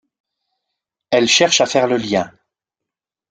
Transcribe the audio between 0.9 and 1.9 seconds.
elle cherche à faire